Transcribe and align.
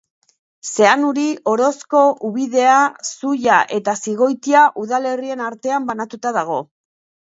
Zeanuri, 0.69 1.25
Orozko, 1.51 2.01
Ubidea, 2.31 2.79
Zuia 3.19 3.61
eta 3.79 3.97
Zigoitia 4.07 4.67
udalerrien 4.89 5.49
artean 5.55 5.91
banatuta 5.93 6.39
dago. 6.45 6.65